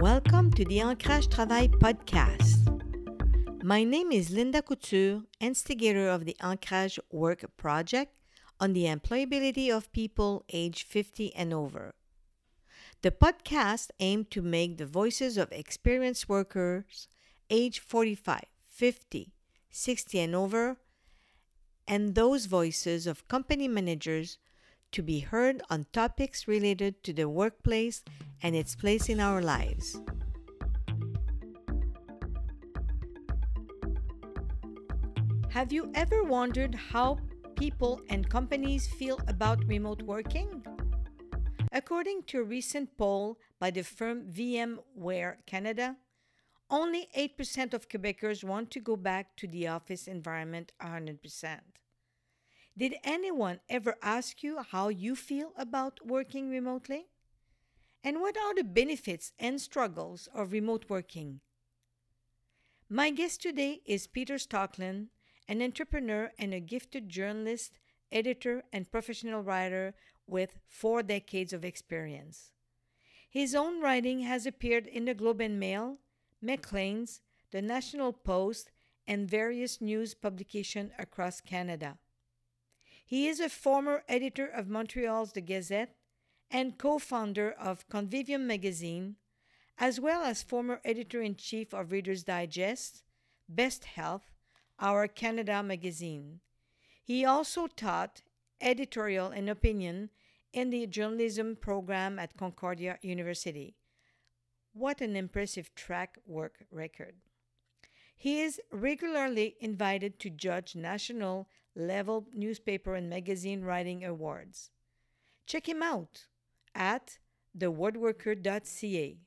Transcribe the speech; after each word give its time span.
Welcome 0.00 0.52
to 0.52 0.64
the 0.64 0.78
Ancrage 0.78 1.28
Travail 1.28 1.66
podcast. 1.66 3.64
My 3.64 3.82
name 3.82 4.12
is 4.12 4.30
Linda 4.30 4.62
Couture, 4.62 5.22
instigator 5.40 6.08
of 6.08 6.24
the 6.24 6.36
Ancrage 6.40 7.00
Work 7.10 7.44
Project 7.56 8.16
on 8.60 8.74
the 8.74 8.84
employability 8.84 9.76
of 9.76 9.90
people 9.92 10.44
aged 10.50 10.86
50 10.86 11.34
and 11.34 11.52
over. 11.52 11.96
The 13.02 13.10
podcast 13.10 13.90
aimed 13.98 14.30
to 14.30 14.40
make 14.40 14.78
the 14.78 14.86
voices 14.86 15.36
of 15.36 15.50
experienced 15.50 16.28
workers 16.28 17.08
aged 17.50 17.80
45, 17.80 18.44
50, 18.68 19.32
60 19.68 20.20
and 20.20 20.34
over 20.36 20.76
and 21.88 22.14
those 22.14 22.46
voices 22.46 23.08
of 23.08 23.26
company 23.26 23.66
managers 23.66 24.38
to 24.92 25.02
be 25.02 25.20
heard 25.20 25.62
on 25.70 25.86
topics 25.92 26.48
related 26.48 27.02
to 27.04 27.12
the 27.12 27.28
workplace 27.28 28.02
and 28.42 28.54
its 28.54 28.74
place 28.74 29.08
in 29.08 29.20
our 29.20 29.42
lives. 29.42 30.00
Have 35.50 35.72
you 35.72 35.90
ever 35.94 36.22
wondered 36.22 36.74
how 36.74 37.18
people 37.56 38.00
and 38.08 38.28
companies 38.28 38.86
feel 38.86 39.18
about 39.26 39.64
remote 39.66 40.02
working? 40.02 40.64
According 41.72 42.22
to 42.28 42.40
a 42.40 42.44
recent 42.44 42.96
poll 42.96 43.38
by 43.58 43.70
the 43.70 43.82
firm 43.82 44.30
VMware 44.30 45.36
Canada, 45.46 45.96
only 46.70 47.08
8% 47.16 47.74
of 47.74 47.88
Quebecers 47.88 48.44
want 48.44 48.70
to 48.70 48.80
go 48.80 48.94
back 48.94 49.36
to 49.36 49.46
the 49.46 49.68
office 49.68 50.06
environment 50.06 50.72
100%. 50.82 51.77
Did 52.78 52.94
anyone 53.02 53.58
ever 53.68 53.96
ask 54.02 54.44
you 54.44 54.62
how 54.62 54.86
you 54.88 55.16
feel 55.16 55.52
about 55.58 56.06
working 56.06 56.48
remotely? 56.48 57.08
And 58.04 58.20
what 58.20 58.36
are 58.38 58.54
the 58.54 58.62
benefits 58.62 59.32
and 59.36 59.60
struggles 59.60 60.28
of 60.32 60.52
remote 60.52 60.84
working? 60.88 61.40
My 62.88 63.10
guest 63.10 63.42
today 63.42 63.80
is 63.84 64.06
Peter 64.06 64.36
Stockland, 64.36 65.08
an 65.48 65.60
entrepreneur 65.60 66.30
and 66.38 66.54
a 66.54 66.60
gifted 66.60 67.08
journalist, 67.08 67.72
editor, 68.12 68.62
and 68.72 68.92
professional 68.92 69.42
writer 69.42 69.94
with 70.28 70.60
four 70.68 71.02
decades 71.02 71.52
of 71.52 71.64
experience. 71.64 72.52
His 73.28 73.56
own 73.56 73.80
writing 73.80 74.20
has 74.20 74.46
appeared 74.46 74.86
in 74.86 75.06
the 75.06 75.14
Globe 75.14 75.40
and 75.40 75.58
Mail, 75.58 75.96
Maclean's, 76.40 77.22
the 77.50 77.60
National 77.60 78.12
Post, 78.12 78.70
and 79.04 79.28
various 79.28 79.80
news 79.80 80.14
publications 80.14 80.92
across 80.96 81.40
Canada. 81.40 81.98
He 83.08 83.26
is 83.26 83.40
a 83.40 83.48
former 83.48 84.04
editor 84.06 84.46
of 84.46 84.68
Montreal's 84.68 85.32
The 85.32 85.40
Gazette 85.40 85.96
and 86.50 86.76
co 86.76 86.98
founder 86.98 87.50
of 87.50 87.88
Convivium 87.88 88.42
magazine, 88.42 89.16
as 89.78 89.98
well 89.98 90.24
as 90.24 90.42
former 90.42 90.82
editor 90.84 91.22
in 91.22 91.34
chief 91.34 91.72
of 91.72 91.90
Reader's 91.90 92.22
Digest, 92.22 93.04
Best 93.48 93.86
Health, 93.86 94.34
our 94.78 95.08
Canada 95.08 95.62
magazine. 95.62 96.40
He 97.02 97.24
also 97.24 97.66
taught 97.66 98.20
editorial 98.60 99.28
and 99.28 99.48
opinion 99.48 100.10
in 100.52 100.68
the 100.68 100.86
journalism 100.86 101.56
program 101.56 102.18
at 102.18 102.36
Concordia 102.36 102.98
University. 103.00 103.74
What 104.74 105.00
an 105.00 105.16
impressive 105.16 105.74
track 105.74 106.18
work 106.26 106.56
record. 106.70 107.14
He 108.14 108.42
is 108.42 108.60
regularly 108.70 109.56
invited 109.60 110.18
to 110.18 110.28
judge 110.28 110.76
national 110.76 111.48
level 111.78 112.26
newspaper 112.34 112.94
and 112.94 113.08
magazine 113.08 113.62
writing 113.62 114.04
awards. 114.04 114.70
Check 115.46 115.68
him 115.68 115.82
out 115.82 116.26
at 116.74 117.18
thewoodworker.ca. 117.56 119.18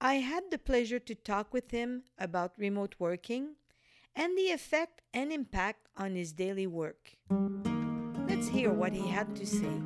I 0.00 0.14
had 0.14 0.50
the 0.50 0.58
pleasure 0.58 0.98
to 0.98 1.14
talk 1.14 1.52
with 1.52 1.70
him 1.70 2.02
about 2.18 2.58
remote 2.58 2.96
working 2.98 3.54
and 4.16 4.36
the 4.36 4.50
effect 4.50 5.02
and 5.14 5.32
impact 5.32 5.88
on 5.96 6.16
his 6.16 6.32
daily 6.32 6.66
work. 6.66 7.12
Let's 8.28 8.48
hear 8.48 8.72
what 8.72 8.92
he 8.92 9.06
had 9.08 9.36
to 9.36 9.46
say. 9.46 9.80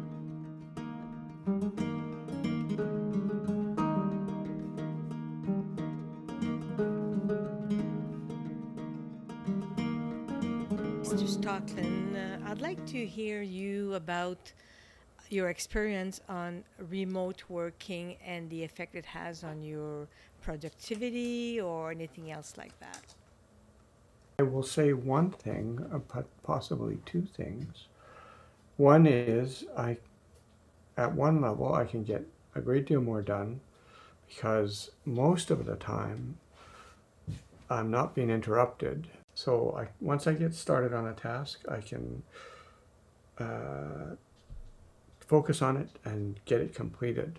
Mr. 11.17 11.41
Stockland, 11.41 12.15
uh, 12.15 12.51
I'd 12.51 12.61
like 12.61 12.85
to 12.89 13.07
hear 13.07 13.41
you 13.41 13.95
about 13.95 14.53
your 15.31 15.49
experience 15.49 16.21
on 16.29 16.63
remote 16.91 17.43
working 17.49 18.17
and 18.23 18.51
the 18.51 18.63
effect 18.63 18.95
it 18.95 19.07
has 19.07 19.43
on 19.43 19.63
your 19.63 20.09
productivity 20.43 21.59
or 21.59 21.91
anything 21.91 22.31
else 22.31 22.59
like 22.59 22.79
that. 22.81 23.15
I 24.39 24.43
will 24.43 24.63
say 24.63 24.93
one 24.93 25.31
thing, 25.31 25.87
uh, 25.91 26.01
but 26.15 26.27
possibly 26.43 26.99
two 27.07 27.27
things. 27.35 27.87
One 28.77 29.07
is 29.07 29.65
I, 29.75 29.97
at 30.99 31.15
one 31.15 31.41
level, 31.41 31.73
I 31.73 31.87
can 31.87 32.05
get 32.05 32.27
a 32.55 32.61
great 32.61 32.85
deal 32.85 33.01
more 33.01 33.23
done 33.23 33.61
because 34.29 34.91
most 35.07 35.51
of 35.51 35.65
the 35.65 35.77
time 35.77 36.37
I'm 37.71 37.91
not 37.91 38.15
being 38.15 38.29
interrupted. 38.29 39.09
So 39.37 39.77
I, 39.79 39.89
once 40.01 40.27
I 40.27 40.33
get 40.33 40.55
started 40.55 40.95
on 40.95 41.07
a 41.07 41.13
task, 41.13 41.61
I 41.69 41.81
can 41.83 42.23
uh, 43.39 44.17
focus 45.21 45.61
on 45.61 45.77
it 45.77 45.91
and 46.07 46.41
get 46.47 46.63
it 46.63 46.75
completed. 46.75 47.39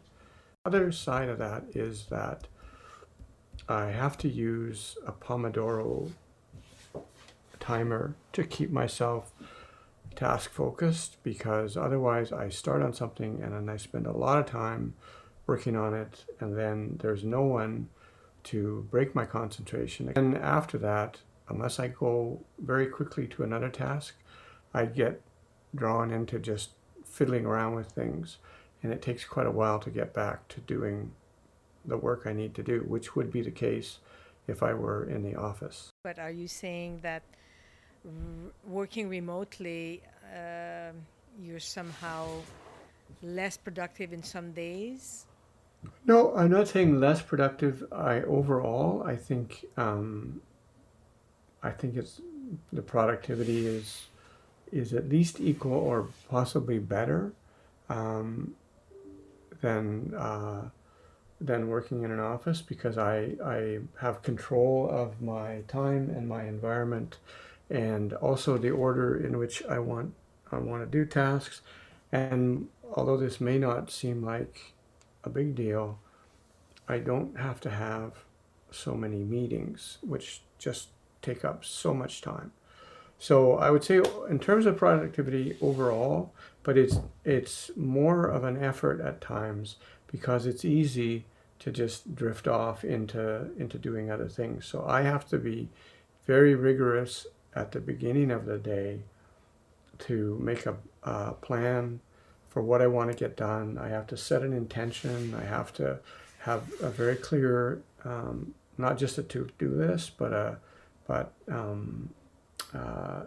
Other 0.63 0.91
side 0.91 1.27
of 1.27 1.39
that 1.39 1.63
is 1.73 2.05
that 2.11 2.45
I 3.67 3.87
have 3.87 4.15
to 4.19 4.29
use 4.29 4.95
a 5.07 5.11
Pomodoro 5.11 6.11
timer 7.59 8.13
to 8.33 8.43
keep 8.43 8.69
myself 8.69 9.33
task 10.15 10.51
focused 10.51 11.17
because 11.23 11.75
otherwise 11.75 12.31
I 12.31 12.49
start 12.49 12.83
on 12.83 12.93
something 12.93 13.41
and 13.41 13.53
then 13.53 13.69
I 13.69 13.77
spend 13.77 14.05
a 14.05 14.11
lot 14.11 14.37
of 14.37 14.45
time 14.45 14.93
working 15.47 15.75
on 15.75 15.95
it 15.95 16.25
and 16.39 16.55
then 16.55 16.99
there's 17.01 17.23
no 17.23 17.41
one 17.41 17.89
to 18.43 18.87
break 18.91 19.15
my 19.15 19.25
concentration. 19.25 20.13
And 20.15 20.37
after 20.37 20.77
that, 20.77 21.21
unless 21.49 21.79
I 21.79 21.87
go 21.87 22.39
very 22.59 22.87
quickly 22.87 23.27
to 23.27 23.43
another 23.43 23.69
task, 23.69 24.15
I 24.73 24.85
get 24.85 25.21
drawn 25.75 26.11
into 26.11 26.39
just 26.39 26.71
fiddling 27.05 27.45
around 27.45 27.75
with 27.75 27.89
things 27.89 28.37
and 28.83 28.91
it 28.91 29.01
takes 29.01 29.25
quite 29.25 29.47
a 29.47 29.51
while 29.51 29.79
to 29.79 29.89
get 29.89 30.13
back 30.13 30.47
to 30.49 30.59
doing 30.61 31.11
the 31.85 31.97
work 31.97 32.23
I 32.25 32.33
need 32.33 32.53
to 32.55 32.63
do, 32.63 32.83
which 32.87 33.15
would 33.15 33.31
be 33.31 33.41
the 33.41 33.51
case 33.51 33.99
if 34.47 34.61
I 34.61 34.73
were 34.73 35.09
in 35.09 35.23
the 35.23 35.35
office. 35.35 35.89
But 36.03 36.19
are 36.19 36.31
you 36.31 36.47
saying 36.47 36.99
that 37.01 37.23
r- 38.05 38.11
working 38.65 39.09
remotely, 39.09 40.03
uh, 40.33 40.91
you're 41.41 41.59
somehow 41.59 42.27
less 43.21 43.57
productive 43.57 44.13
in 44.13 44.23
some 44.23 44.51
days? 44.51 45.25
No, 46.05 46.35
I'm 46.35 46.51
not 46.51 46.67
saying 46.67 46.99
less 46.99 47.21
productive. 47.21 47.83
I 47.91 48.21
overall, 48.21 49.03
I 49.05 49.15
think, 49.15 49.65
um, 49.77 50.41
I 51.67 51.71
think 51.71 51.95
it's 51.97 52.21
the 52.71 52.81
productivity 52.81 53.67
is 53.67 54.07
is 54.71 54.93
at 54.93 55.09
least 55.09 55.39
equal 55.39 55.73
or 55.73 56.07
possibly 56.29 56.79
better 56.79 57.33
um, 57.89 58.55
than 59.61 60.13
uh, 60.15 60.69
than 61.39 61.67
working 61.67 62.03
in 62.03 62.11
an 62.11 62.19
office 62.19 62.61
because 62.61 62.97
I 62.97 63.35
I 63.43 63.79
have 63.99 64.21
control 64.21 64.89
of 64.89 65.21
my 65.21 65.61
time 65.67 66.09
and 66.09 66.27
my 66.27 66.43
environment 66.45 67.17
and 67.69 68.13
also 68.13 68.57
the 68.57 68.71
order 68.71 69.17
in 69.17 69.37
which 69.37 69.63
I 69.65 69.79
want 69.79 70.13
I 70.51 70.57
want 70.57 70.83
to 70.83 70.97
do 70.99 71.05
tasks. 71.05 71.61
And 72.11 72.69
although 72.95 73.17
this 73.17 73.41
may 73.41 73.57
not 73.57 73.91
seem 73.91 74.23
like 74.23 74.73
a 75.25 75.29
big 75.29 75.55
deal, 75.55 75.99
I 76.87 76.99
don't 76.99 77.37
have 77.37 77.59
to 77.61 77.69
have 77.69 78.23
so 78.71 78.95
many 78.95 79.23
meetings, 79.23 79.97
which 80.01 80.41
just 80.57 80.87
take 81.27 81.43
up 81.45 81.65
so 81.65 81.93
much 81.93 82.21
time. 82.21 82.51
So 83.19 83.57
I 83.57 83.71
would 83.71 83.83
say, 83.83 84.01
in 84.29 84.39
terms 84.39 84.65
of 84.65 84.77
productivity 84.77 85.57
overall, 85.61 86.33
but 86.63 86.77
it's 86.77 86.99
it's 87.25 87.71
more 87.75 88.27
of 88.27 88.43
an 88.43 88.57
effort 88.63 89.01
at 89.01 89.21
times 89.21 89.77
because 90.11 90.45
it's 90.45 90.63
easy 90.63 91.25
to 91.59 91.71
just 91.71 92.15
drift 92.15 92.47
off 92.47 92.83
into 92.83 93.49
into 93.57 93.77
doing 93.77 94.11
other 94.11 94.29
things. 94.29 94.65
So 94.65 94.85
I 94.87 95.01
have 95.01 95.25
to 95.29 95.37
be 95.37 95.69
very 96.25 96.53
rigorous 96.53 97.25
at 97.55 97.71
the 97.71 97.79
beginning 97.79 98.29
of 98.31 98.45
the 98.45 98.57
day 98.57 98.99
to 99.99 100.37
make 100.39 100.65
a, 100.67 100.75
a 101.03 101.33
plan 101.33 101.99
for 102.49 102.61
what 102.61 102.81
I 102.81 102.87
want 102.87 103.11
to 103.11 103.17
get 103.17 103.35
done. 103.35 103.77
I 103.77 103.89
have 103.89 104.07
to 104.07 104.17
set 104.17 104.43
an 104.43 104.53
intention. 104.53 105.33
I 105.33 105.45
have 105.45 105.73
to 105.73 105.99
have 106.39 106.61
a 106.81 106.89
very 106.89 107.15
clear, 107.15 107.81
um, 108.05 108.53
not 108.77 108.97
just 108.97 109.17
a 109.17 109.23
to-do 109.23 109.69
list, 109.69 110.17
but 110.17 110.33
a 110.33 110.57
but 111.07 111.33
um, 111.49 112.09
uh, 112.73 113.21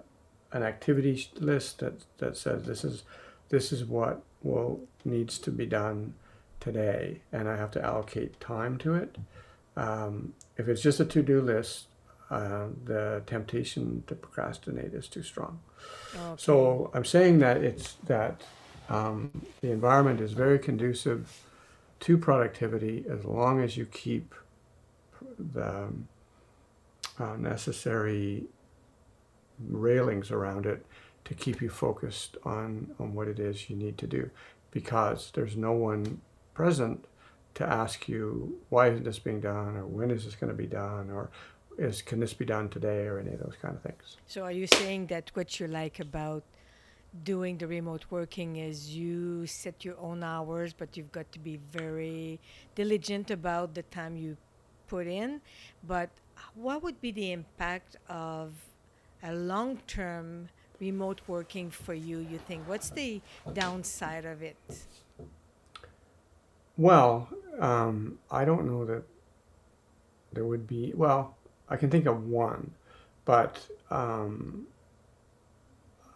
an 0.52 0.62
activity 0.62 1.28
list 1.36 1.78
that 1.78 2.04
that 2.18 2.36
says 2.36 2.64
this 2.64 2.84
is 2.84 3.04
this 3.48 3.72
is 3.72 3.84
what 3.84 4.22
will 4.42 4.80
needs 5.04 5.38
to 5.38 5.50
be 5.50 5.66
done 5.66 6.14
today 6.60 7.22
and 7.32 7.48
I 7.48 7.56
have 7.56 7.70
to 7.72 7.84
allocate 7.84 8.38
time 8.40 8.78
to 8.78 8.94
it. 8.94 9.16
Um, 9.76 10.34
if 10.56 10.68
it's 10.68 10.82
just 10.82 11.00
a 11.00 11.04
to 11.06 11.22
do 11.22 11.40
list, 11.40 11.86
uh, 12.30 12.66
the 12.84 13.22
temptation 13.26 14.04
to 14.06 14.14
procrastinate 14.14 14.94
is 14.94 15.08
too 15.08 15.22
strong. 15.22 15.60
Okay. 16.14 16.34
So 16.36 16.90
I'm 16.94 17.04
saying 17.04 17.38
that 17.40 17.58
it's 17.58 17.94
that 18.06 18.42
um, 18.88 19.46
the 19.60 19.70
environment 19.70 20.20
is 20.20 20.32
very 20.32 20.58
conducive 20.58 21.44
to 22.00 22.18
productivity 22.18 23.04
as 23.08 23.24
long 23.24 23.60
as 23.60 23.76
you 23.76 23.86
keep 23.86 24.34
the 25.38 25.88
uh, 27.20 27.36
necessary 27.36 28.44
railings 29.68 30.30
around 30.30 30.66
it 30.66 30.84
to 31.24 31.34
keep 31.34 31.60
you 31.60 31.68
focused 31.68 32.36
on, 32.44 32.94
on 32.98 33.14
what 33.14 33.28
it 33.28 33.38
is 33.38 33.68
you 33.68 33.76
need 33.76 33.98
to 33.98 34.06
do. 34.06 34.30
Because 34.70 35.30
there's 35.34 35.56
no 35.56 35.72
one 35.72 36.20
present 36.54 37.04
to 37.54 37.66
ask 37.66 38.08
you 38.08 38.58
why 38.68 38.88
isn't 38.88 39.04
this 39.04 39.18
being 39.18 39.40
done? 39.40 39.76
Or 39.76 39.86
when 39.86 40.10
is 40.10 40.24
this 40.24 40.34
going 40.34 40.50
to 40.50 40.56
be 40.56 40.66
done? 40.66 41.10
Or 41.10 41.30
is 41.78 42.02
can 42.02 42.20
this 42.20 42.34
be 42.34 42.44
done 42.44 42.68
today? 42.68 43.06
or 43.06 43.18
any 43.18 43.32
of 43.32 43.40
those 43.40 43.56
kind 43.60 43.74
of 43.74 43.82
things. 43.82 44.16
So 44.26 44.42
are 44.44 44.52
you 44.52 44.66
saying 44.66 45.06
that 45.06 45.30
what 45.34 45.58
you 45.58 45.66
like 45.66 46.00
about 46.00 46.44
doing 47.24 47.58
the 47.58 47.66
remote 47.66 48.04
working 48.10 48.56
is 48.56 48.94
you 48.94 49.46
set 49.46 49.84
your 49.84 49.98
own 49.98 50.22
hours, 50.22 50.72
but 50.72 50.96
you've 50.96 51.12
got 51.12 51.30
to 51.32 51.38
be 51.38 51.58
very 51.72 52.38
diligent 52.74 53.30
about 53.30 53.74
the 53.74 53.82
time 53.84 54.16
you 54.16 54.36
put 54.88 55.06
in? 55.06 55.40
But 55.86 56.10
what 56.54 56.82
would 56.82 57.00
be 57.00 57.10
the 57.10 57.32
impact 57.32 57.96
of 58.08 58.52
a 59.22 59.34
long 59.34 59.78
term 59.86 60.48
remote 60.80 61.20
working 61.26 61.70
for 61.70 61.94
you, 61.94 62.18
you 62.18 62.38
think? 62.38 62.66
What's 62.68 62.90
the 62.90 63.20
downside 63.52 64.24
of 64.24 64.42
it? 64.42 64.56
well 66.80 67.28
um, 67.58 68.18
i 68.30 68.44
don't 68.44 68.66
know 68.66 68.86
that 68.86 69.02
there 70.32 70.46
would 70.46 70.66
be 70.66 70.92
well 70.96 71.36
i 71.68 71.76
can 71.76 71.90
think 71.90 72.06
of 72.06 72.26
one 72.26 72.70
but 73.26 73.66
um, 73.90 74.66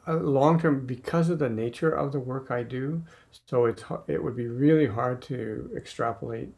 long 0.09 0.59
term 0.59 0.87
because 0.87 1.29
of 1.29 1.39
the 1.39 1.51
nature 1.51 1.91
of 1.91 2.13
the 2.13 2.19
work 2.19 2.51
i 2.51 2.63
do 2.63 3.03
so 3.47 3.67
it's 3.67 3.85
it 4.09 4.23
would 4.23 4.35
be 4.35 4.47
really 4.47 4.87
hard 4.87 5.21
to 5.21 5.71
extrapolate 5.77 6.49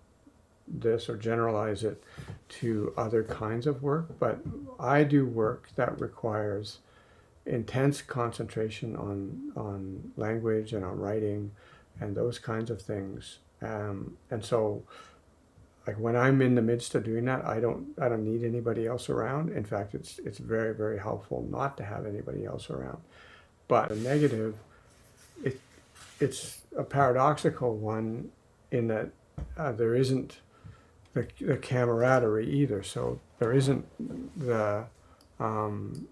this 0.69 1.09
or 1.09 1.17
generalize 1.17 1.85
it 1.85 2.03
to 2.49 2.93
other 2.97 3.23
kinds 3.23 3.67
of 3.67 3.83
work 3.83 4.19
but 4.19 4.41
i 4.81 5.05
do 5.05 5.27
work 5.27 5.69
that 5.77 6.01
requires 6.01 6.79
intense 7.47 8.03
concentration 8.03 8.97
on 8.97 9.53
on 9.57 10.13
language 10.17 10.73
and 10.73 10.85
on 10.85 10.99
writing 10.99 11.53
and 12.01 12.15
those 12.15 12.39
kinds 12.39 12.71
of 12.71 12.83
things. 12.83 13.39
Um, 13.63 14.19
and 14.31 14.45
so 14.45 14.83
like 15.87 15.99
when 15.99 16.17
i'm 16.17 16.43
in 16.43 16.57
the 16.57 16.63
midst 16.63 16.95
of 16.95 17.05
doing 17.05 17.25
that 17.25 17.45
i 17.45 17.59
don't 17.59 17.87
i 18.01 18.09
don't 18.09 18.25
need 18.25 18.45
anybody 18.45 18.87
else 18.87 19.09
around. 19.09 19.51
In 19.51 19.65
fact 19.65 19.95
it's 19.95 20.19
it's 20.19 20.39
very 20.39 20.75
very 20.75 20.99
helpful 20.99 21.47
not 21.51 21.77
to 21.79 21.85
have 21.85 22.05
anybody 22.05 22.45
else 22.45 22.69
around. 22.69 22.99
But 23.69 23.93
a 23.93 23.97
negative 23.97 24.57
it 25.45 25.61
it's 26.21 26.63
a 26.77 26.85
paradoxical 26.85 27.77
one 27.77 28.31
in 28.73 28.89
that 28.89 29.11
uh, 29.57 29.73
there 29.73 29.95
isn't 29.95 30.39
the, 31.17 31.27
the 31.41 31.57
camaraderie 31.57 32.49
either 32.49 32.83
so 32.83 33.19
there 33.39 33.53
isn't 33.53 33.85
the 34.39 34.85
um, 35.41 36.07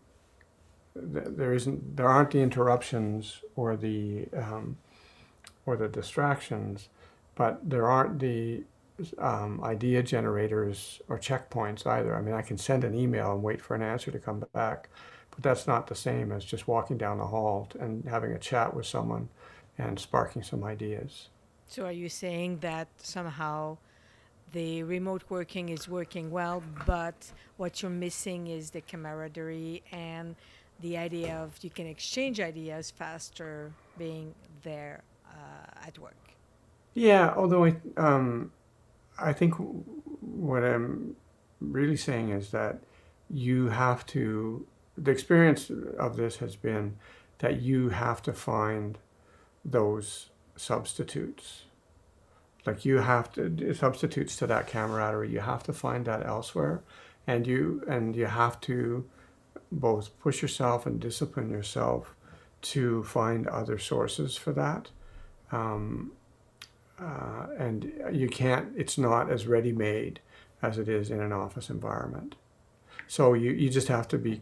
th- 0.95 1.27
there 1.29 1.53
isn't 1.53 1.97
there 1.97 2.09
aren't 2.09 2.31
the 2.31 2.41
interruptions 2.41 3.43
or 3.55 3.77
the 3.77 4.27
um, 4.37 4.79
or 5.67 5.77
the 5.77 5.89
distractions 5.89 6.89
but 7.35 7.59
there 7.69 7.87
aren't 7.87 8.19
the 8.19 8.63
um, 9.19 9.63
idea 9.65 10.03
generators 10.03 11.01
or 11.09 11.19
checkpoints 11.19 11.87
either. 11.87 12.15
I 12.15 12.21
mean, 12.21 12.35
I 12.35 12.43
can 12.43 12.57
send 12.57 12.85
an 12.85 12.95
email 12.95 13.33
and 13.33 13.43
wait 13.43 13.61
for 13.61 13.75
an 13.75 13.83
answer 13.83 14.11
to 14.11 14.19
come 14.19 14.45
back, 14.53 14.89
but 15.31 15.43
that's 15.43 15.67
not 15.67 15.89
the 15.89 15.97
same 15.97 16.31
as 16.31 16.45
just 16.45 16.69
walking 16.69 16.97
down 16.97 17.19
the 17.19 17.27
hall 17.27 17.69
and 17.81 18.05
having 18.05 18.33
a 18.33 18.39
chat 18.39 18.73
with 18.73 18.87
someone 18.87 19.29
and 19.79 19.99
sparking 19.99 20.45
some 20.45 20.63
ideas. 20.63 21.29
So 21.67 21.87
are 21.87 21.93
you 21.93 22.09
saying 22.09 22.59
that 22.61 22.87
somehow 22.99 23.79
the 24.55 24.85
remote 24.85 25.25
working 25.29 25.69
is 25.69 25.89
working 25.89 26.31
well, 26.31 26.63
but 26.87 27.33
what 27.57 27.83
you're 27.83 27.91
missing 27.91 28.47
is 28.47 28.71
the 28.71 28.81
camaraderie 28.81 29.83
and 29.91 30.37
the 30.81 30.97
idea 30.97 31.37
of 31.37 31.59
you 31.63 31.71
can 31.71 31.87
exchange 31.87 32.41
ideas 32.41 32.91
faster 32.91 33.73
being 33.99 34.33
there 34.63 35.03
uh, 35.29 35.87
at 35.87 35.99
work? 35.99 36.15
Yeah, 36.95 37.35
although 37.37 37.65
I, 37.65 37.77
um, 37.97 38.53
I 39.19 39.33
think 39.33 39.55
what 40.21 40.65
I'm 40.65 41.17
really 41.61 41.97
saying 41.97 42.31
is 42.31 42.51
that 42.53 42.79
you 43.29 43.69
have 43.71 44.07
to, 44.07 44.65
the 44.97 45.11
experience 45.11 45.71
of 45.99 46.17
this 46.17 46.37
has 46.37 46.55
been 46.55 46.97
that 47.41 47.61
you 47.61 47.89
have 47.89 48.23
to 48.23 48.33
find 48.33 48.99
those 49.65 50.31
substitutes. 50.55 51.65
Like 52.67 52.85
you 52.85 52.99
have 52.99 53.33
to 53.35 53.75
substitutes 53.75 54.37
to 54.37 54.47
that 54.47 54.67
camaraderie. 54.67 55.31
You 55.31 55.41
have 55.41 55.63
to 55.65 55.73
find 55.73 56.05
that 56.07 56.25
elsewhere, 56.25 56.83
and 57.27 57.47
you 57.47 57.83
and 57.87 58.17
you 58.17 58.27
have 58.27 58.61
to 58.63 59.05
both 59.71 60.19
push 60.21 60.41
yourself 60.41 60.87
and 60.87 60.99
discipline 61.01 61.51
yourself 61.51 62.15
to 62.63 63.05
find 63.05 63.47
other 63.49 63.79
sources 63.79 64.37
for 64.37 64.53
that. 64.53 64.89
Um, 65.53 66.13
uh, 66.99 67.49
and 67.59 67.93
you 68.13 68.29
can't. 68.29 68.73
It's 68.77 68.97
not 68.97 69.31
as 69.31 69.47
ready 69.47 69.73
made 69.73 70.21
as 70.63 70.79
it 70.79 70.89
is 70.89 71.11
in 71.11 71.21
an 71.21 71.33
office 71.33 71.69
environment. 71.69 72.37
So 73.07 73.35
you 73.35 73.51
you 73.51 73.69
just 73.69 73.89
have 73.89 74.09
to 74.09 74.19
be 74.19 74.41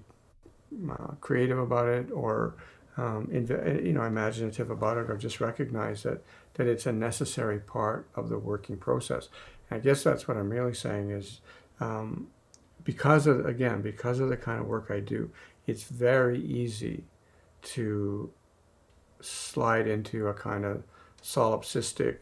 uh, 0.90 1.14
creative 1.20 1.58
about 1.58 1.88
it, 1.88 2.10
or 2.12 2.54
um, 2.96 3.28
inv- 3.32 3.84
you 3.84 3.92
know 3.92 4.04
imaginative 4.04 4.70
about 4.70 4.98
it, 4.98 5.10
or 5.10 5.16
just 5.16 5.40
recognize 5.40 6.02
that 6.02 6.22
that 6.54 6.66
it's 6.66 6.86
a 6.86 6.92
necessary 6.92 7.58
part 7.58 8.06
of 8.14 8.28
the 8.28 8.38
working 8.38 8.76
process. 8.76 9.28
And 9.70 9.80
I 9.80 9.82
guess 9.82 10.02
that's 10.02 10.28
what 10.28 10.36
I'm 10.36 10.50
really 10.50 10.74
saying 10.74 11.10
is. 11.10 11.40
Um, 11.80 12.28
because 12.84 13.26
of 13.26 13.46
again 13.46 13.80
because 13.80 14.18
of 14.20 14.28
the 14.28 14.36
kind 14.36 14.61
of 14.61 14.66
work 14.66 14.90
I 14.90 15.00
do, 15.00 15.30
it's 15.66 15.84
very 15.84 16.40
easy 16.40 17.04
to 17.62 18.30
slide 19.20 19.87
into 19.87 20.26
a 20.26 20.34
kind 20.34 20.64
of 20.64 20.82
solipsistic 21.22 22.16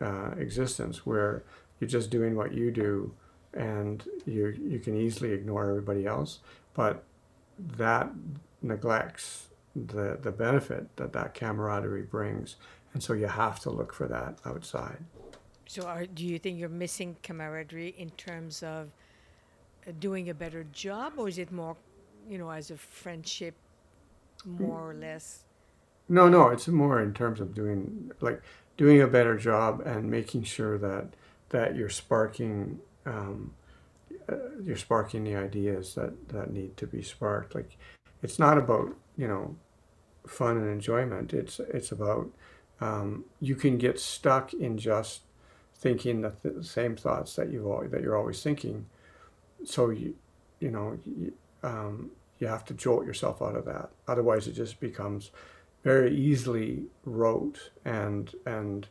uh, 0.00 0.30
existence 0.38 1.04
where 1.04 1.42
you're 1.80 1.88
just 1.88 2.10
doing 2.10 2.36
what 2.36 2.52
you 2.52 2.70
do 2.70 3.12
and 3.52 4.04
you 4.26 4.48
you 4.48 4.78
can 4.78 4.96
easily 4.96 5.32
ignore 5.32 5.68
everybody 5.68 6.06
else 6.06 6.40
but 6.74 7.04
that 7.58 8.10
neglects 8.62 9.48
the 9.74 10.18
the 10.20 10.30
benefit 10.30 10.96
that 10.96 11.12
that 11.12 11.34
camaraderie 11.34 12.02
brings. 12.02 12.56
And 12.92 13.02
so 13.02 13.12
you 13.12 13.26
have 13.26 13.58
to 13.60 13.70
look 13.70 13.92
for 13.92 14.06
that 14.06 14.38
outside. 14.44 14.98
So 15.66 15.86
are, 15.86 16.06
do 16.06 16.24
you 16.24 16.38
think 16.38 16.60
you're 16.60 16.68
missing 16.68 17.16
camaraderie 17.22 17.94
in 17.98 18.10
terms 18.10 18.62
of 18.62 18.90
uh, 19.86 19.92
doing 19.98 20.30
a 20.30 20.34
better 20.34 20.64
job, 20.72 21.14
or 21.16 21.28
is 21.28 21.38
it 21.38 21.50
more, 21.50 21.76
you 22.28 22.38
know, 22.38 22.50
as 22.50 22.70
a 22.70 22.76
friendship, 22.76 23.54
more 24.44 24.90
or 24.90 24.94
less? 24.94 25.44
no 26.06 26.28
no 26.28 26.50
it's 26.50 26.68
more 26.68 27.00
in 27.00 27.14
terms 27.14 27.40
of 27.40 27.54
doing 27.54 28.12
like 28.20 28.42
doing 28.76 29.00
a 29.00 29.06
better 29.06 29.38
job 29.38 29.80
and 29.86 30.10
making 30.10 30.42
sure 30.42 30.76
that 30.76 31.06
that 31.48 31.74
you're 31.74 31.88
sparking 31.88 32.78
um, 33.06 33.52
uh, 34.28 34.36
you're 34.62 34.76
sparking 34.76 35.24
the 35.24 35.36
ideas 35.36 35.94
that 35.94 36.28
that 36.28 36.50
need 36.50 36.76
to 36.76 36.86
be 36.86 37.02
sparked. 37.02 37.54
Like 37.54 37.76
it's 38.22 38.38
not 38.38 38.58
about 38.58 38.94
you 39.16 39.28
know 39.28 39.56
fun 40.26 40.56
and 40.56 40.68
enjoyment. 40.68 41.32
It's 41.32 41.60
it's 41.60 41.92
about 41.92 42.30
um, 42.80 43.24
you 43.40 43.54
can 43.54 43.78
get 43.78 44.00
stuck 44.00 44.52
in 44.52 44.78
just 44.78 45.22
thinking 45.76 46.22
the, 46.22 46.30
th- 46.30 46.54
the 46.56 46.64
same 46.64 46.96
thoughts 46.96 47.36
that 47.36 47.52
always, 47.62 47.90
that 47.90 48.02
you're 48.02 48.16
always 48.16 48.42
thinking. 48.42 48.86
So 49.64 49.90
you 49.90 50.14
you 50.60 50.70
know 50.70 50.98
you, 51.04 51.32
um, 51.62 52.10
you 52.38 52.46
have 52.46 52.64
to 52.66 52.74
jolt 52.74 53.06
yourself 53.06 53.40
out 53.42 53.56
of 53.56 53.64
that. 53.66 53.90
Otherwise 54.08 54.46
it 54.46 54.52
just 54.52 54.80
becomes 54.80 55.30
very 55.84 56.16
easily 56.16 56.84
rote 57.04 57.70
and 57.84 58.34
and 58.46 58.88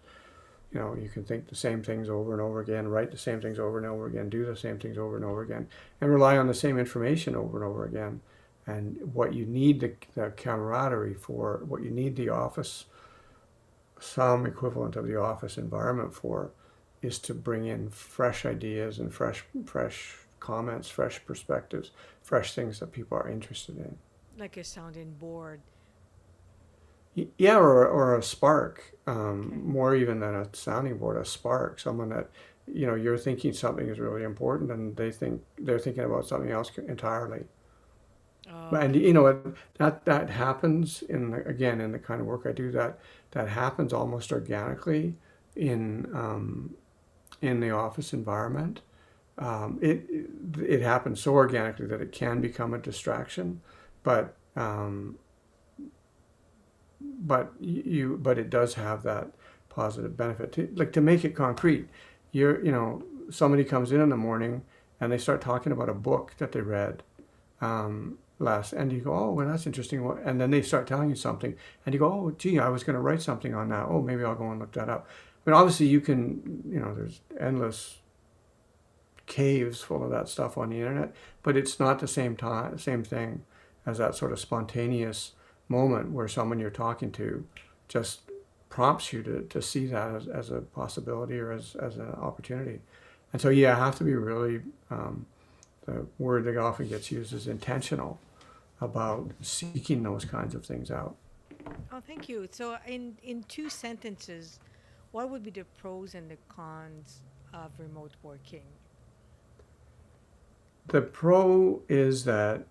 you 0.72 0.80
know 0.80 0.96
you 0.96 1.10
can 1.10 1.24
think 1.24 1.50
the 1.50 1.56
same 1.56 1.84
things 1.84 2.08
over 2.10 2.34
and 2.34 2.42
over 2.42 2.60
again 2.60 2.88
write 2.88 3.12
the 3.12 3.18
same 3.18 3.42
things 3.42 3.60
over 3.60 3.78
and 3.78 3.88
over 3.88 4.06
again 4.06 4.30
do 4.30 4.46
the 4.46 4.56
same 4.56 4.78
things 4.78 4.98
over 4.98 5.16
and 5.16 5.26
over 5.26 5.42
again 5.42 5.68
and 6.00 6.12
rely 6.12 6.38
on 6.38 6.48
the 6.48 6.54
same 6.54 6.78
information 6.78 7.36
over 7.36 7.58
and 7.58 7.68
over 7.68 7.86
again 7.86 8.22
and 8.66 8.98
what 9.14 9.34
you 9.34 9.46
need 9.46 9.80
the, 9.80 9.94
the 10.16 10.32
camaraderie 10.32 11.14
for 11.14 11.64
what 11.68 11.84
you 11.84 11.92
need 11.92 12.16
the 12.16 12.30
office 12.30 12.86
some 14.00 14.46
equivalent 14.46 14.96
of 14.96 15.08
the 15.08 15.20
office 15.20 15.58
environment 15.58 16.14
for 16.14 16.52
is 17.02 17.20
to 17.20 17.34
bring 17.34 17.66
in 17.68 17.90
fresh 17.90 18.46
ideas 18.46 19.00
and 19.00 19.14
fresh 19.14 19.46
fresh 19.66 20.16
comments 20.40 20.90
fresh 20.90 21.24
perspectives 21.26 21.92
fresh 22.22 22.54
things 22.54 22.80
that 22.80 22.92
people 22.92 23.18
are 23.18 23.30
interested 23.30 23.78
in 23.78 23.98
Like 24.38 24.58
a 24.58 24.64
sounding 24.64 25.14
board. 25.14 25.62
Yeah, 27.38 27.58
or, 27.58 27.88
or 27.88 28.18
a 28.18 28.24
spark, 28.24 28.96
um, 29.06 29.62
more 29.66 29.94
even 29.96 30.20
than 30.20 30.34
a 30.34 30.48
sounding 30.54 30.98
board, 30.98 31.18
a 31.18 31.26
spark, 31.26 31.80
someone 31.80 32.10
that, 32.10 32.30
you 32.66 32.88
know, 32.88 32.96
you're 32.96 33.20
thinking 33.20 33.54
something 33.54 33.88
is 33.88 34.00
really 34.00 34.24
important 34.24 34.72
and 34.72 34.96
they 34.96 35.12
think 35.12 35.44
they're 35.60 35.78
thinking 35.78 36.04
about 36.06 36.26
something 36.26 36.50
else 36.50 36.72
entirely. 36.88 37.44
Oh, 38.50 38.76
And 38.76 38.96
you 38.96 39.14
know 39.14 39.54
that 39.78 40.06
that 40.06 40.30
happens 40.30 41.02
in 41.04 41.34
again 41.46 41.80
in 41.82 41.92
the 41.92 42.00
kind 42.00 42.20
of 42.22 42.28
work 42.28 42.46
I 42.46 42.52
do 42.52 42.72
that 42.72 43.00
that 43.32 43.48
happens 43.50 43.94
almost 43.94 44.32
organically 44.32 45.16
in 45.56 46.10
um, 46.14 46.76
in 47.42 47.60
the 47.60 47.72
office 47.72 48.14
environment. 48.14 48.82
Um, 49.38 49.80
it 49.82 50.06
it 50.62 50.82
happens 50.82 51.22
so 51.22 51.34
organically 51.34 51.88
that 51.88 52.02
it 52.02 52.12
can 52.12 52.42
become 52.42 52.74
a 52.74 52.80
distraction, 52.80 53.62
but 54.04 54.36
um, 54.56 55.18
but 57.02 57.54
you 57.60 58.18
but 58.22 58.38
it 58.38 58.50
does 58.50 58.76
have 58.76 59.04
that 59.04 59.32
positive 59.70 60.16
benefit. 60.18 60.52
To 60.54 60.70
like 60.76 60.92
to 60.94 61.02
make 61.02 61.26
it 61.26 61.36
concrete 61.36 61.88
you're 62.32 62.64
you 62.64 62.72
know 62.72 63.04
somebody 63.30 63.64
comes 63.64 63.92
in 63.92 64.02
in 64.02 64.10
the 64.10 64.18
morning 64.18 64.64
and 65.00 65.12
they 65.12 65.18
start 65.18 65.42
talking 65.42 65.72
about 65.72 65.90
a 65.90 65.94
book 65.94 66.34
that 66.38 66.52
they 66.52 66.62
read. 66.62 67.04
Um, 67.62 68.18
last 68.44 68.74
and 68.74 68.92
you 68.92 69.00
go 69.00 69.14
oh 69.14 69.32
well 69.32 69.48
that's 69.48 69.66
interesting. 69.66 70.06
And 70.24 70.40
then 70.40 70.52
they 70.52 70.62
start 70.62 70.88
telling 70.88 71.10
you 71.10 71.16
something 71.16 71.56
and 71.86 71.94
you 71.94 72.00
go 72.00 72.12
oh 72.12 72.32
gee 72.38 72.60
i 72.60 72.70
was 72.70 72.84
going 72.84 72.96
to 72.96 73.02
write 73.02 73.22
something 73.22 73.54
on 73.54 73.70
that. 73.70 73.88
Oh 73.90 74.02
maybe 74.02 74.24
i'll 74.24 74.36
go 74.36 74.52
and 74.52 74.60
look 74.60 74.74
that 74.74 74.90
up. 74.90 75.08
But 75.46 75.54
obviously 75.54 75.88
you 75.88 76.02
can 76.02 76.64
you 76.70 76.80
know 76.80 76.94
there's 76.94 77.22
endless 77.40 77.98
caves 79.26 79.82
full 79.82 80.04
of 80.04 80.12
that 80.12 80.28
stuff 80.28 80.58
on 80.58 80.70
the 80.70 80.78
internet 80.78 81.14
but 81.44 81.56
it's 81.56 81.80
not 81.80 82.00
the 82.00 82.08
same 82.08 82.36
time 82.36 82.78
same 82.78 83.04
thing 83.04 83.42
as 83.86 83.98
that 83.98 84.16
sort 84.16 84.34
of 84.34 84.40
spontaneous 84.40 85.32
moment 85.70 86.12
where 86.12 86.28
someone 86.28 86.60
you're 86.60 86.70
talking 86.70 87.12
to 87.12 87.46
just 87.88 88.22
prompts 88.74 89.14
you 89.14 89.22
to, 89.22 89.44
to 89.44 89.62
see 89.62 89.86
that 89.86 90.16
as, 90.16 90.28
as 90.28 90.50
a 90.50 90.62
possibility 90.62 91.38
or 91.38 91.52
as, 91.52 91.76
as 91.76 91.98
an 91.98 92.10
opportunity. 92.14 92.80
And 93.32 93.40
so, 93.40 93.50
yeah, 93.50 93.76
I 93.76 93.86
have 93.86 93.98
to 93.98 94.04
be 94.04 94.16
really, 94.16 94.62
um, 94.90 95.28
the 95.86 96.08
word 96.18 96.46
that 96.46 96.58
often 96.58 96.88
gets 96.88 97.12
used 97.12 97.34
is 97.34 97.48
intentional 97.48 98.20
about 98.84 99.32
seeking 99.42 100.04
those 100.04 100.26
kinds 100.26 100.56
of 100.56 100.66
things 100.66 100.92
out. 100.92 101.16
oh, 101.92 102.02
thank 102.06 102.28
you. 102.30 102.48
So, 102.52 102.78
in 102.86 103.18
in 103.24 103.44
two 103.44 103.70
sentences, 103.70 104.60
what 105.12 105.30
would 105.30 105.44
be 105.44 105.52
the 105.52 105.66
pros 105.78 106.16
and 106.16 106.30
the 106.30 106.38
cons 106.50 107.22
of 107.54 107.72
remote 107.78 108.14
working? 108.22 108.68
The 110.88 111.02
pro 111.02 111.82
is 111.88 112.26
that 112.26 112.66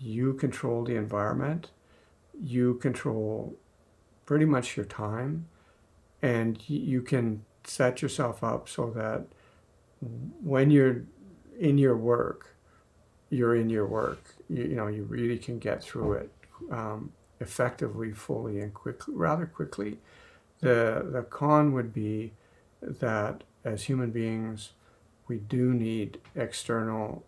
you 0.00 0.34
control 0.34 0.84
the 0.84 0.96
environment, 0.96 1.70
you 2.40 2.74
control 2.74 3.56
pretty 4.24 4.44
much 4.44 4.76
your 4.76 4.86
time, 4.86 5.48
and 6.22 6.58
you 6.68 7.02
can 7.02 7.44
set 7.64 8.00
yourself 8.00 8.42
up 8.42 8.68
so 8.68 8.90
that 8.90 9.26
when 10.42 10.70
you're 10.70 11.02
in 11.58 11.78
your 11.78 11.96
work, 11.96 12.54
you're 13.30 13.56
in 13.56 13.68
your 13.70 13.86
work. 13.86 14.34
You, 14.48 14.64
you 14.64 14.76
know, 14.76 14.86
you 14.86 15.04
really 15.04 15.38
can 15.38 15.58
get 15.58 15.82
through 15.82 16.12
it 16.14 16.32
um, 16.70 17.12
effectively, 17.40 18.12
fully, 18.12 18.60
and 18.60 18.72
quickly, 18.72 19.14
rather 19.14 19.46
quickly. 19.46 19.98
The 20.60 21.06
the 21.12 21.22
con 21.22 21.72
would 21.72 21.92
be 21.92 22.32
that 22.80 23.44
as 23.64 23.84
human 23.84 24.10
beings, 24.10 24.72
we 25.28 25.38
do 25.38 25.72
need 25.72 26.18
external 26.34 27.24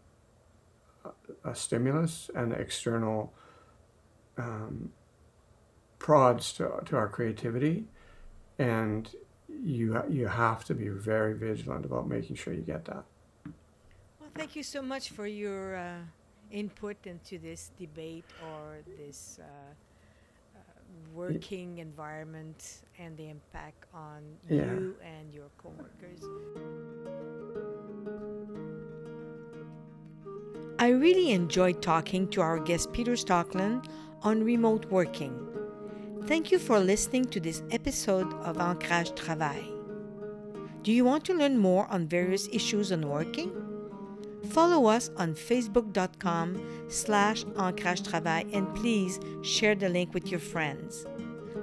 a 1.44 1.54
stimulus 1.54 2.30
and 2.34 2.52
external 2.52 3.32
um, 4.36 4.90
prods 5.98 6.52
to, 6.54 6.82
to 6.86 6.96
our 6.96 7.08
creativity 7.08 7.84
and 8.58 9.14
you 9.48 10.02
you 10.08 10.26
have 10.26 10.64
to 10.64 10.74
be 10.74 10.88
very 10.88 11.34
vigilant 11.34 11.84
about 11.84 12.08
making 12.08 12.36
sure 12.36 12.52
you 12.52 12.60
get 12.60 12.84
that 12.84 13.04
thank 14.40 14.56
you 14.56 14.62
so 14.62 14.80
much 14.80 15.10
for 15.10 15.26
your 15.26 15.76
uh, 15.76 15.96
input 16.50 16.96
into 17.04 17.38
this 17.38 17.70
debate 17.78 18.24
or 18.42 18.78
this 18.96 19.38
uh, 19.38 19.44
uh, 19.44 20.60
working 21.14 21.76
environment 21.76 22.80
and 22.98 23.18
the 23.18 23.28
impact 23.28 23.84
on 23.92 24.22
Yeah. 24.48 24.64
you 24.64 24.96
and 25.04 25.34
your 25.34 25.50
coworkers. 25.58 26.22
I 30.78 30.88
really 30.88 31.32
enjoyed 31.32 31.82
talking 31.82 32.26
to 32.28 32.40
our 32.40 32.58
guest 32.58 32.92
Peter 32.94 33.12
Stockland 33.12 33.84
on 34.22 34.42
remote 34.42 34.86
working. 34.86 35.34
Thank 36.26 36.50
you 36.50 36.58
for 36.58 36.80
listening 36.80 37.26
to 37.26 37.40
this 37.40 37.62
episode 37.70 38.32
of 38.48 38.56
Ancrage 38.56 39.14
Travail. 39.14 39.68
Do 40.82 40.92
you 40.92 41.04
want 41.04 41.26
to 41.26 41.34
learn 41.34 41.58
more 41.58 41.86
on 41.90 42.08
various 42.08 42.48
issues 42.50 42.90
on 42.90 43.06
working? 43.06 43.59
Follow 44.48 44.86
us 44.86 45.10
on 45.16 45.34
facebook.com 45.34 46.88
slash 46.88 47.44
ancrage 47.56 48.02
travail 48.02 48.44
and 48.52 48.74
please 48.74 49.20
share 49.42 49.74
the 49.74 49.88
link 49.88 50.14
with 50.14 50.30
your 50.30 50.40
friends. 50.40 51.06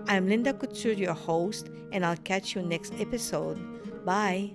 I'm 0.08 0.30
Linda 0.30 0.54
Couture, 0.54 0.94
your 0.94 1.14
host, 1.14 1.70
and 1.92 2.06
I'll 2.06 2.18
catch 2.18 2.56
you 2.56 2.62
next 2.62 2.94
episode. 3.00 3.60
Bye. 4.06 4.54